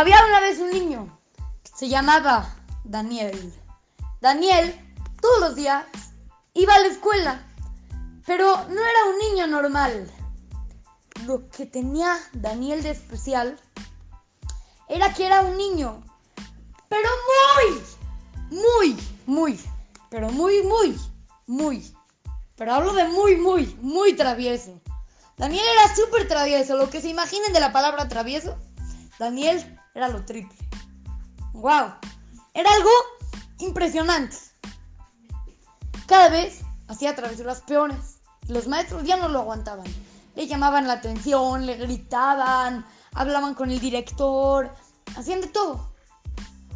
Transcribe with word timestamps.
Había 0.00 0.24
una 0.24 0.40
vez 0.40 0.58
un 0.58 0.70
niño 0.70 1.20
se 1.76 1.90
llamaba 1.90 2.56
Daniel. 2.84 3.52
Daniel 4.22 4.74
todos 5.20 5.40
los 5.40 5.56
días 5.56 5.84
iba 6.54 6.74
a 6.74 6.78
la 6.78 6.86
escuela, 6.86 7.46
pero 8.24 8.46
no 8.46 8.80
era 8.80 9.04
un 9.10 9.18
niño 9.18 9.46
normal. 9.46 10.10
Lo 11.26 11.50
que 11.50 11.66
tenía 11.66 12.16
Daniel 12.32 12.82
de 12.82 12.92
especial 12.92 13.60
era 14.88 15.12
que 15.12 15.26
era 15.26 15.42
un 15.42 15.58
niño, 15.58 16.02
pero 16.88 17.08
muy, 17.60 18.58
muy, 18.58 18.96
muy, 19.26 19.60
pero 20.08 20.30
muy, 20.30 20.62
muy, 20.62 20.98
muy. 21.46 21.94
Pero 22.56 22.72
hablo 22.72 22.94
de 22.94 23.04
muy, 23.04 23.36
muy, 23.36 23.76
muy 23.82 24.14
travieso. 24.14 24.80
Daniel 25.36 25.66
era 25.74 25.94
súper 25.94 26.26
travieso, 26.26 26.78
lo 26.78 26.88
que 26.88 27.02
se 27.02 27.10
imaginen 27.10 27.52
de 27.52 27.60
la 27.60 27.70
palabra 27.70 28.08
travieso. 28.08 28.56
Daniel 29.18 29.76
era 30.00 30.08
lo 30.08 30.24
triple. 30.24 30.56
¡Wow! 31.52 31.92
Era 32.54 32.72
algo 32.72 32.90
impresionante. 33.58 34.36
Cada 36.06 36.30
vez 36.30 36.62
hacía 36.88 37.14
travesuras 37.14 37.60
peores. 37.60 38.20
Los 38.48 38.66
maestros 38.66 39.04
ya 39.04 39.18
no 39.18 39.28
lo 39.28 39.40
aguantaban. 39.40 39.86
Le 40.36 40.46
llamaban 40.46 40.86
la 40.86 40.94
atención, 40.94 41.66
le 41.66 41.76
gritaban, 41.76 42.86
hablaban 43.12 43.54
con 43.54 43.70
el 43.70 43.78
director, 43.78 44.74
hacían 45.16 45.42
de 45.42 45.48
todo. 45.48 45.92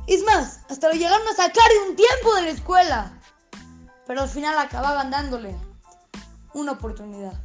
Es 0.06 0.22
más, 0.25 0.61
hasta 0.69 0.88
lo 0.88 0.95
llegaron 0.95 1.27
a 1.27 1.34
sacar 1.34 1.69
de 1.70 1.88
un 1.88 1.97
tiempo 1.97 2.34
de 2.34 2.42
la 2.42 2.50
escuela. 2.50 3.20
Pero 4.06 4.20
al 4.20 4.28
final 4.28 4.59
acababan 4.59 5.11
dándole 5.11 5.56
una 6.52 6.72
oportunidad. 6.72 7.41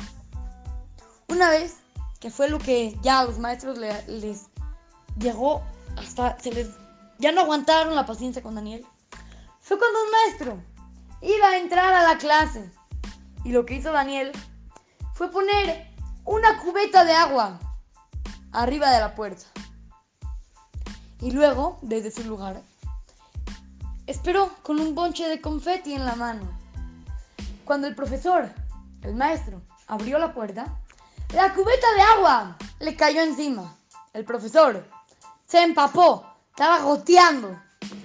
Una 1.30 1.50
vez, 1.50 1.78
que 2.20 2.30
fue 2.30 2.50
lo 2.50 2.60
que 2.60 3.00
ya 3.02 3.24
los 3.24 3.40
maestros 3.40 3.78
les 3.78 4.50
llegó 5.20 5.64
hasta 5.98 6.40
se 6.40 6.52
les 6.52 6.70
ya 7.20 7.34
no 7.34 7.42
aguantaron 7.42 7.96
la 7.96 8.06
paciencia 8.06 8.42
con 8.42 8.56
Daniel. 8.56 8.86
Fue 9.60 9.78
cuando 9.78 10.00
un 10.04 10.12
maestro 10.12 10.64
iba 11.22 11.48
a 11.48 11.58
entrar 11.58 11.94
a 11.94 12.04
la 12.04 12.18
clase 12.18 12.72
y 13.44 13.52
lo 13.52 13.66
que 13.66 13.76
hizo 13.76 13.92
Daniel 13.92 14.32
fue 15.14 15.30
poner 15.30 15.90
una 16.24 16.58
cubeta 16.60 17.04
de 17.04 17.12
agua 17.12 17.60
arriba 18.54 18.90
de 18.90 19.00
la 19.00 19.16
puerta. 19.16 19.46
Y 21.20 21.32
luego, 21.32 21.78
desde 21.82 22.12
su 22.12 22.24
lugar, 22.24 22.62
esperó 24.08 24.50
con 24.64 24.80
un 24.80 24.96
bonche 24.96 25.28
de 25.28 25.42
confeti 25.42 25.94
en 25.94 26.06
la 26.06 26.16
mano. 26.16 26.50
Cuando 27.66 27.88
el 27.88 27.96
profesor, 27.96 28.50
el 29.02 29.16
maestro, 29.16 29.62
abrió 29.88 30.18
la 30.18 30.34
puerta, 30.34 30.80
la 31.34 31.54
cubeta 31.54 31.94
de 31.96 32.02
agua 32.02 32.58
le 32.80 32.96
cayó 32.96 33.22
encima. 33.22 33.76
El 34.14 34.24
profesor 34.24 34.88
se 35.50 35.64
empapó, 35.64 36.26
estaba 36.50 36.80
goteando. 36.84 37.60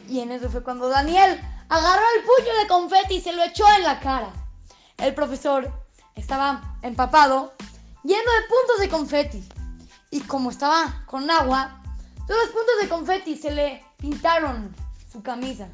Y 0.08 0.20
en 0.20 0.32
eso 0.32 0.48
fue 0.48 0.62
cuando 0.62 0.88
Daniel 0.88 1.40
agarró 1.68 2.02
el 2.16 2.24
puño 2.24 2.58
de 2.58 2.66
confeti 2.66 3.16
y 3.16 3.20
se 3.20 3.32
lo 3.32 3.42
echó 3.44 3.64
en 3.76 3.84
la 3.84 4.00
cara. 4.00 4.32
El 4.96 5.14
profesor 5.14 5.70
estaba 6.14 6.78
empapado, 6.82 7.52
lleno 8.02 8.32
de 8.32 8.48
puntos 8.48 8.80
de 8.80 8.88
confeti. 8.88 9.48
Y 10.10 10.20
como 10.20 10.50
estaba 10.50 11.04
con 11.06 11.30
agua, 11.30 11.82
todos 12.26 12.46
los 12.46 12.50
puntos 12.54 12.74
de 12.80 12.88
confeti 12.88 13.36
se 13.36 13.50
le 13.50 13.84
pintaron 13.98 14.74
su 15.12 15.22
camisa. 15.22 15.68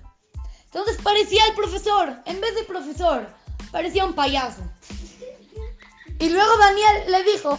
Entonces 0.64 0.98
parecía 1.02 1.46
el 1.46 1.54
profesor, 1.54 2.20
en 2.24 2.40
vez 2.40 2.54
de 2.56 2.64
profesor, 2.64 3.28
parecía 3.70 4.04
un 4.04 4.14
payaso. 4.14 4.62
Y 6.18 6.30
luego 6.30 6.56
Daniel 6.58 7.12
le 7.12 7.22
dijo, 7.24 7.58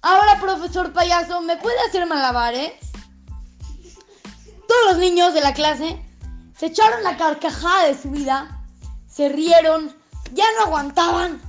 ahora 0.00 0.40
profesor 0.40 0.92
payaso, 0.92 1.40
¿me 1.40 1.56
puede 1.56 1.78
hacer 1.86 2.06
malabares? 2.06 2.91
Los 4.86 4.98
niños 4.98 5.32
de 5.32 5.40
la 5.40 5.54
clase 5.54 6.02
se 6.58 6.66
echaron 6.66 7.02
la 7.02 7.16
carcajada 7.16 7.86
de 7.86 7.96
su 7.96 8.10
vida, 8.10 8.62
se 9.08 9.28
rieron, 9.28 9.94
ya 10.32 10.44
no 10.56 10.66
aguantaban. 10.66 11.40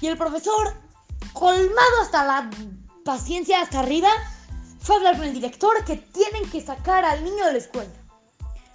Y 0.00 0.08
el 0.08 0.18
profesor, 0.18 0.74
colmado 1.32 2.02
hasta 2.02 2.24
la 2.24 2.50
paciencia 3.04 3.62
hasta 3.62 3.80
arriba, 3.80 4.10
fue 4.80 4.96
a 4.96 4.98
hablar 4.98 5.16
con 5.16 5.26
el 5.26 5.32
director 5.32 5.84
que 5.84 5.96
tienen 5.96 6.48
que 6.50 6.60
sacar 6.60 7.04
al 7.04 7.24
niño 7.24 7.46
de 7.46 7.52
la 7.52 7.58
escuela. 7.58 7.90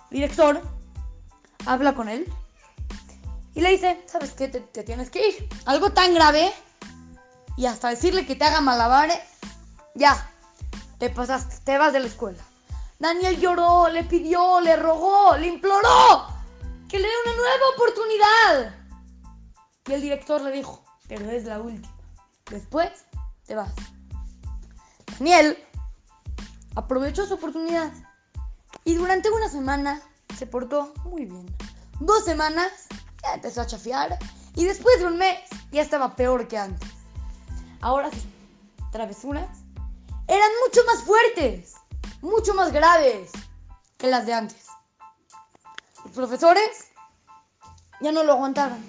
El 0.09 0.17
director 0.17 0.61
habla 1.65 1.93
con 1.93 2.09
él 2.09 2.31
y 3.53 3.61
le 3.61 3.71
dice, 3.71 4.01
¿sabes 4.07 4.31
qué? 4.31 4.47
Te, 4.47 4.61
te 4.61 4.83
tienes 4.83 5.09
que 5.09 5.29
ir. 5.29 5.49
Algo 5.65 5.91
tan 5.91 6.13
grave 6.13 6.51
y 7.55 7.65
hasta 7.65 7.89
decirle 7.89 8.25
que 8.25 8.35
te 8.35 8.45
haga 8.45 8.61
malabares, 8.61 9.19
ya, 9.93 10.31
te 10.97 11.09
pasaste, 11.09 11.57
te 11.63 11.77
vas 11.77 11.93
de 11.93 11.99
la 11.99 12.07
escuela. 12.07 12.43
Daniel 13.01 13.39
lloró, 13.39 13.89
le 13.89 14.03
pidió, 14.03 14.61
le 14.61 14.75
rogó, 14.75 15.35
le 15.35 15.47
imploró 15.47 16.27
que 16.87 16.99
le 16.99 17.07
dé 17.07 17.13
una 17.25 17.35
nueva 17.35 17.69
oportunidad. 17.73 18.75
Y 19.87 19.93
el 19.93 20.01
director 20.03 20.39
le 20.41 20.51
dijo, 20.51 20.83
pero 21.07 21.31
es 21.31 21.45
la 21.45 21.59
última. 21.59 21.91
Después 22.51 22.91
te 23.47 23.55
vas. 23.55 23.73
Daniel 25.17 25.57
aprovechó 26.75 27.25
su 27.25 27.33
oportunidad 27.33 27.91
y 28.85 28.93
durante 28.93 29.31
una 29.31 29.49
semana 29.49 29.99
se 30.37 30.45
portó 30.45 30.93
muy 31.03 31.25
bien. 31.25 31.47
Dos 32.01 32.23
semanas 32.23 32.71
ya 33.23 33.33
empezó 33.33 33.61
a 33.61 33.65
chafiar 33.65 34.19
y 34.53 34.65
después 34.65 34.99
de 34.99 35.07
un 35.07 35.17
mes 35.17 35.39
ya 35.71 35.81
estaba 35.81 36.15
peor 36.15 36.47
que 36.47 36.59
antes. 36.59 36.87
Ahora 37.79 38.11
sus 38.11 38.27
travesuras 38.91 39.49
eran 40.27 40.49
mucho 40.67 40.81
más 40.85 41.01
fuertes 41.01 41.80
mucho 42.21 42.53
más 42.53 42.71
graves 42.71 43.31
que 43.97 44.07
las 44.07 44.25
de 44.25 44.33
antes. 44.33 44.67
Los 46.03 46.13
profesores 46.13 46.89
ya 48.01 48.11
no 48.11 48.23
lo 48.23 48.33
aguantaron. 48.33 48.83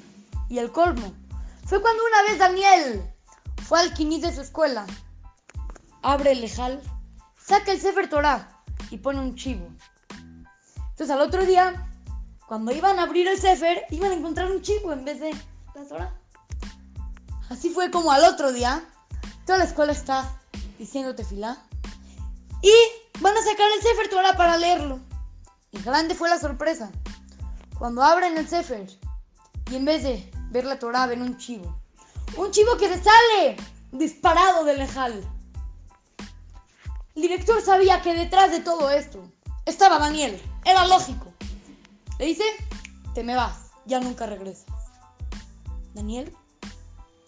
Y 0.49 0.59
el 0.59 0.71
colmo 0.73 1.13
fue 1.67 1.81
cuando 1.81 2.03
una 2.05 2.23
vez 2.23 2.39
Daniel 2.39 3.15
fue 3.63 3.81
al 3.81 3.95
quinis 3.95 4.23
de 4.23 4.35
su 4.35 4.41
escuela. 4.41 4.87
Abre 6.03 6.33
el 6.33 6.41
lejal, 6.41 6.83
saca 7.39 7.73
el 7.73 7.81
Sefer 7.81 8.09
Torah 8.09 8.63
y 8.91 8.99
pone 8.99 9.21
un 9.21 9.35
chivo. 9.35 9.67
Entonces 10.91 11.11
al 11.11 11.21
otro 11.21 11.45
día, 11.45 11.89
cuando 12.47 12.73
iban 12.73 12.99
a 12.99 13.05
abrir 13.05 13.29
el 13.29 13.41
Sefer, 13.41 13.87
iban 13.91 14.11
a 14.11 14.15
encontrar 14.15 14.51
un 14.51 14.63
chivo 14.63 14.93
en 14.93 15.05
vez 15.05 15.21
de 15.21 15.35
la 15.75 15.85
Torah. 15.89 16.15
Así 17.49 17.71
fue 17.71 17.91
como 17.91 18.13
al 18.13 18.25
otro 18.25 18.53
día, 18.53 18.85
toda 19.47 19.59
la 19.59 19.65
escuela 19.65 19.93
está 19.93 20.39
diciendo 20.79 21.15
tefilá. 21.15 21.59
Y 22.63 22.73
Van 23.23 23.37
a 23.37 23.41
sacar 23.41 23.71
el 23.77 23.83
Sefer 23.83 24.09
Torah 24.09 24.37
para 24.37 24.57
leerlo. 24.57 24.99
Y 25.71 25.81
grande 25.81 26.17
fue 26.17 26.29
la 26.29 26.41
sorpresa. 26.41 26.91
Cuando 27.79 28.03
abren 28.03 28.37
el 28.37 28.49
Sefer 28.49 28.91
y 29.71 29.77
en 29.77 29.85
vez 29.85 30.03
de 30.03 30.29
ver 30.51 30.65
la 30.65 30.81
Torah 30.81 31.07
ven 31.07 31.23
un 31.23 31.37
chivo. 31.37 31.81
Un 32.37 32.51
chivo 32.51 32.77
que 32.77 32.89
se 32.89 33.01
sale 33.01 33.57
disparado 33.93 34.65
del 34.65 34.79
lejal. 34.79 35.23
El 37.15 37.23
director 37.23 37.63
sabía 37.63 38.03
que 38.03 38.13
detrás 38.13 38.51
de 38.51 38.59
todo 38.59 38.91
esto 38.91 39.23
estaba 39.67 40.01
Daniel. 40.01 40.43
Era 40.65 40.85
lógico. 40.89 41.33
Le 42.19 42.27
dice, 42.27 42.45
te 43.15 43.23
me 43.23 43.37
vas, 43.37 43.71
ya 43.87 44.01
nunca 44.01 44.27
regresas. 44.27 44.67
Daniel 45.95 46.37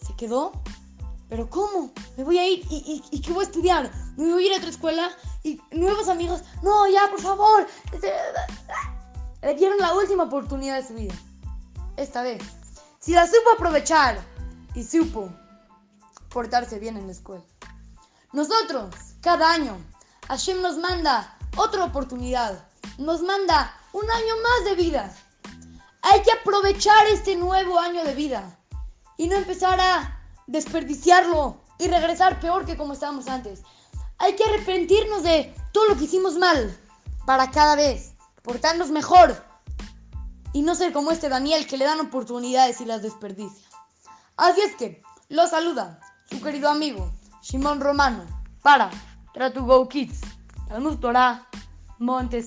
se 0.05 0.13
quedó. 0.17 0.51
¿Pero 1.29 1.49
cómo? 1.49 1.91
Me 2.17 2.23
voy 2.23 2.37
a 2.37 2.47
ir. 2.47 2.65
¿Y, 2.69 3.03
y 3.11 3.21
qué 3.21 3.33
voy 3.33 3.43
a 3.43 3.47
estudiar? 3.47 3.91
¿Me 4.17 4.31
voy 4.31 4.43
a 4.43 4.47
ir 4.47 4.53
a 4.53 4.57
otra 4.57 4.69
escuela? 4.69 5.09
y 5.45 5.61
nuevos 5.71 6.09
amigos. 6.09 6.41
No, 6.63 6.87
ya, 6.87 7.07
por 7.09 7.21
favor. 7.21 7.67
Le 9.41 9.53
dieron 9.53 9.77
la 9.77 9.93
última 9.93 10.23
oportunidad 10.23 10.81
de 10.81 10.87
su 10.87 10.95
vida. 10.95 11.13
Esta 11.97 12.23
vez. 12.23 12.41
Si 12.99 13.13
la 13.13 13.27
supo 13.27 13.51
aprovechar 13.53 14.19
y 14.73 14.83
supo 14.83 15.29
portarse 16.29 16.79
bien 16.79 16.97
en 16.97 17.05
la 17.05 17.13
escuela. 17.13 17.43
Nosotros, 18.33 18.95
cada 19.21 19.51
año, 19.51 19.77
Hashem 20.27 20.61
nos 20.61 20.77
manda 20.77 21.37
otra 21.55 21.85
oportunidad. 21.85 22.67
Nos 22.97 23.21
manda 23.21 23.71
un 23.93 24.09
año 24.09 24.33
más 24.41 24.65
de 24.65 24.75
vida. 24.75 25.15
Hay 26.01 26.23
que 26.23 26.31
aprovechar 26.31 27.05
este 27.07 27.35
nuevo 27.35 27.79
año 27.79 28.03
de 28.03 28.15
vida 28.15 28.57
y 29.15 29.27
no 29.27 29.35
empezar 29.35 29.79
a 29.79 30.14
desperdiciarlo 30.47 31.61
y 31.79 31.87
regresar 31.87 32.39
peor 32.39 32.65
que 32.65 32.77
como 32.77 32.93
estábamos 32.93 33.27
antes. 33.27 33.63
Hay 34.17 34.35
que 34.35 34.43
arrepentirnos 34.43 35.23
de 35.23 35.53
todo 35.71 35.87
lo 35.89 35.97
que 35.97 36.05
hicimos 36.05 36.35
mal 36.37 36.75
para 37.25 37.51
cada 37.51 37.75
vez 37.75 38.13
portarnos 38.43 38.91
mejor 38.91 39.43
y 40.53 40.61
no 40.61 40.75
ser 40.75 40.93
como 40.93 41.11
este 41.11 41.27
Daniel 41.27 41.67
que 41.67 41.77
le 41.77 41.85
dan 41.85 41.99
oportunidades 41.99 42.79
y 42.79 42.85
las 42.85 43.01
desperdicia. 43.01 43.67
Así 44.37 44.61
es 44.61 44.75
que 44.75 45.03
lo 45.29 45.47
saluda 45.47 45.99
su 46.29 46.41
querido 46.41 46.69
amigo 46.69 47.11
Simón 47.41 47.81
Romano 47.81 48.25
para 48.61 48.89
Tratu 49.33 49.65
Go 49.65 49.89
Kids, 49.89 50.21
Talmud 50.67 50.97
Torah, 50.99 51.47
Monte. 51.99 52.41